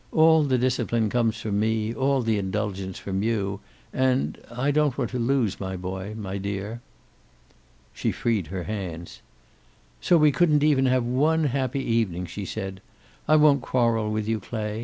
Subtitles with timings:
[0.11, 3.59] "All the discipline comes from me, all the indulgence from you.
[3.93, 6.81] And I don't want to lose my boy, my dear."
[7.93, 9.21] She freed her hands.
[10.01, 12.81] "So we couldn't even have one happy evening!" she said.
[13.27, 14.79] "I won't quarrel with you, Clay.